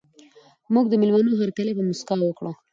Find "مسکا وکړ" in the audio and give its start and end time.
1.89-2.45